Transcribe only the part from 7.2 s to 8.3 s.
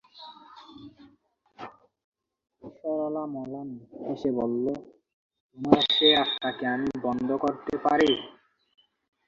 করতে পারি।